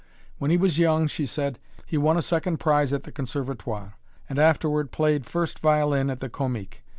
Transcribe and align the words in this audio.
"When 0.39 0.49
he 0.49 0.57
was 0.57 0.79
young," 0.79 1.05
she 1.05 1.27
said, 1.27 1.59
"he 1.85 1.95
won 1.95 2.17
a 2.17 2.23
second 2.23 2.59
prize 2.59 2.91
at 2.91 3.03
the 3.03 3.11
Conservatoire, 3.11 3.97
and 4.27 4.39
afterward 4.39 4.91
played 4.91 5.27
first 5.27 5.59
violin 5.59 6.09
at 6.09 6.21
the 6.21 6.27
Comique. 6.29 6.81